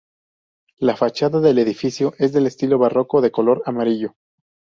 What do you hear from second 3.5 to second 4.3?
amarillo.